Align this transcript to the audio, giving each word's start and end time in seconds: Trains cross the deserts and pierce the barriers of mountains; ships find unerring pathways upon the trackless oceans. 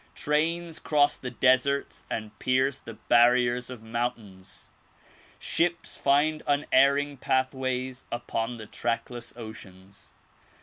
Trains 0.15 0.79
cross 0.79 1.15
the 1.15 1.29
deserts 1.29 2.07
and 2.09 2.31
pierce 2.39 2.79
the 2.79 2.95
barriers 2.95 3.69
of 3.69 3.83
mountains; 3.83 4.71
ships 5.37 5.95
find 5.95 6.41
unerring 6.47 7.17
pathways 7.17 8.05
upon 8.11 8.57
the 8.57 8.65
trackless 8.65 9.31
oceans. 9.37 10.11